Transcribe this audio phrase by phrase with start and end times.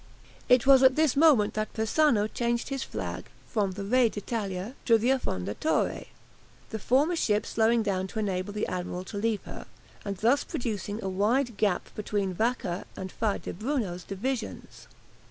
[0.49, 4.73] It was at this moment that Persano changed his flag from the "Re d' Italia"
[4.85, 6.07] to the "Affondatore,"
[6.71, 9.67] the former ship slowing down to enable the admiral to leave her,
[10.03, 14.87] and thus producing a wide gap between Vacca's and Faa di Bruno's divisions.